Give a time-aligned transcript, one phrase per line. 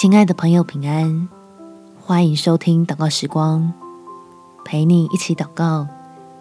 [0.00, 1.28] 亲爱的朋友，平安！
[2.02, 3.70] 欢迎收听祷告时光，
[4.64, 5.86] 陪你一起祷告，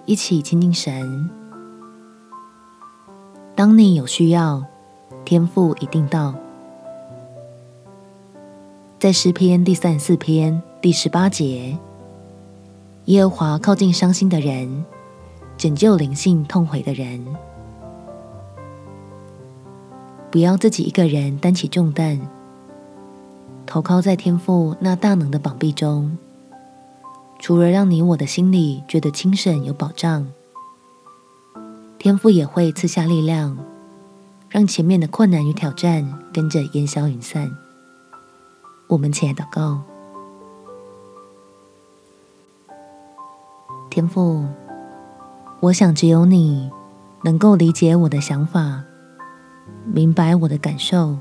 [0.05, 1.29] 一起亲近神。
[3.57, 4.63] 当你有需要，
[5.25, 6.33] 天父一定到。
[8.97, 11.77] 在诗篇第三十四篇第十八节，
[13.07, 14.85] 耶和华靠近伤心的人，
[15.57, 17.27] 拯救灵性痛悔的人。
[20.31, 22.17] 不要自己一个人担起重担，
[23.69, 26.17] 投靠在天父那大能的膀臂中。
[27.37, 30.25] 除了让你我的心里觉得精神有保障，
[31.99, 33.55] 天父也会赐下力量，
[34.49, 37.55] 让前面的困难与挑战跟着烟消云散。
[38.87, 39.79] 我们起来祷告，
[43.91, 44.47] 天父，
[45.59, 46.71] 我想只有你
[47.21, 48.81] 能够理解我的想法。
[49.85, 51.19] 明白我的感受，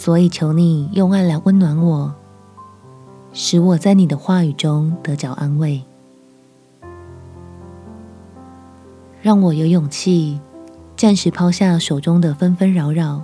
[0.00, 2.14] 所以求你用爱来温暖我，
[3.34, 5.84] 使我在你的话语中得着安慰，
[9.20, 10.40] 让我有勇气
[10.96, 13.22] 暂时抛下手中的纷纷扰扰。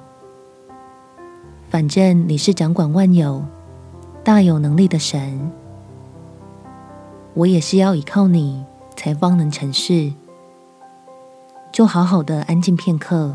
[1.71, 3.43] 反正你是掌管万有、
[4.23, 5.51] 大有能力的神，
[7.33, 8.63] 我也是要依靠你
[8.95, 10.13] 才方能成事，
[11.73, 13.35] 就好好的安静片刻。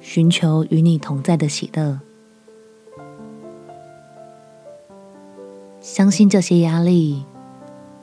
[0.00, 1.98] 寻求与你同在的喜乐，
[5.82, 7.24] 相信这些压力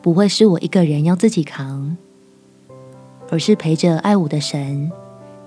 [0.01, 1.95] 不会是我一个人要自己扛，
[3.31, 4.91] 而是陪着爱我的神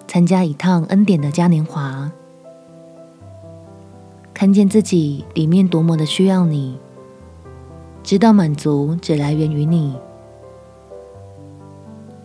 [0.08, 2.10] 参加一趟恩典的嘉年华，
[4.32, 6.78] 看见自己里面多么的需要你，
[8.02, 9.94] 知道满足只来源于你，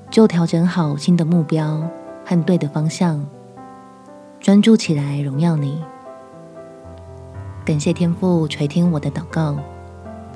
[0.09, 1.85] 就调整好新的目标
[2.25, 3.27] 和对的方向。
[4.39, 5.83] 专注起来，荣耀你。
[7.65, 9.57] 感谢天父垂听我的祷告，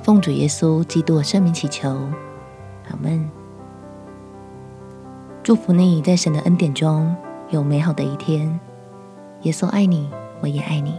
[0.04, 1.90] 奉主耶稣基督的圣名祈求，
[2.90, 3.30] 阿门。
[5.44, 7.16] 祝福你在神的恩典中
[7.50, 8.60] 有美好的一天。
[9.44, 10.10] 耶稣爱你，
[10.42, 10.96] 我也爱你。